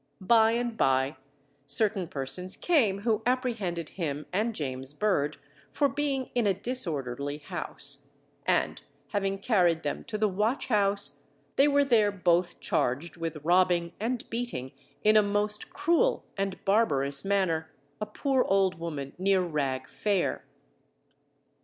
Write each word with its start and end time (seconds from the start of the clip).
By 0.19 0.53
and 0.53 0.75
by 0.75 1.15
certain 1.67 2.07
persons 2.07 2.57
came 2.57 3.01
who 3.01 3.21
apprehended 3.27 3.89
him 3.89 4.25
and 4.33 4.55
James 4.55 4.95
Bird 4.95 5.37
for 5.71 5.87
being 5.87 6.31
in 6.33 6.47
a 6.47 6.55
disorderly 6.55 7.37
house; 7.37 8.09
and 8.43 8.81
having 9.09 9.37
carried 9.37 9.83
them 9.83 10.03
to 10.05 10.17
the 10.17 10.27
watch 10.27 10.69
house, 10.69 11.21
they 11.55 11.67
were 11.67 11.85
there 11.85 12.11
both 12.11 12.59
charged 12.59 13.15
with 13.17 13.45
robbing 13.45 13.93
and 13.99 14.27
beating, 14.31 14.71
in 15.03 15.15
a 15.17 15.21
most 15.21 15.69
cruel 15.71 16.25
and 16.35 16.65
barbarous 16.65 17.23
manner, 17.23 17.71
a 18.01 18.07
poor 18.07 18.43
old 18.47 18.79
woman 18.79 19.13
near 19.19 19.41
Rag 19.43 19.87
Fair. 19.87 20.43